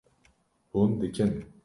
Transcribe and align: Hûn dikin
Hûn 0.73 0.91
dikin 1.01 1.31